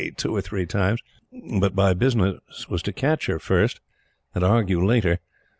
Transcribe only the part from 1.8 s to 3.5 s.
business was to catch her